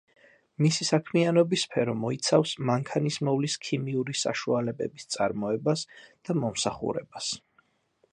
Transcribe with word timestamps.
მისი 0.65 0.85
საქმიანობის 0.87 1.65
სფერო 1.65 1.93
მოიცავს 2.05 2.53
მანქანის 2.69 3.17
მოვლის 3.27 3.57
ქიმიური 3.67 4.15
საშუალებების 4.23 5.05
წარმოებას 5.17 5.85
და 5.99 6.37
მომსახურებას. 6.45 7.29